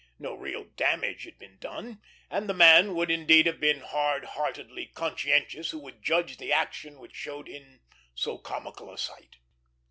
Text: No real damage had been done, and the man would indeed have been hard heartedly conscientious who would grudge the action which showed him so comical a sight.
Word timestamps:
No 0.17 0.33
real 0.33 0.63
damage 0.63 1.25
had 1.25 1.37
been 1.37 1.59
done, 1.59 2.01
and 2.31 2.49
the 2.49 2.55
man 2.55 2.95
would 2.95 3.11
indeed 3.11 3.45
have 3.45 3.59
been 3.59 3.81
hard 3.81 4.25
heartedly 4.25 4.87
conscientious 4.87 5.69
who 5.69 5.77
would 5.81 6.03
grudge 6.03 6.37
the 6.37 6.51
action 6.51 6.97
which 6.99 7.13
showed 7.13 7.47
him 7.47 7.81
so 8.15 8.39
comical 8.39 8.91
a 8.91 8.97
sight. 8.97 9.35